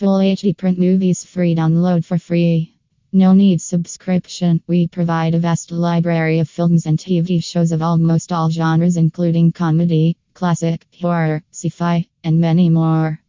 [0.00, 2.72] Full HD print movies free download for free.
[3.12, 4.62] No need subscription.
[4.66, 9.52] We provide a vast library of films and TV shows of almost all genres, including
[9.52, 13.20] comedy, classic, horror, sci fi, and many more.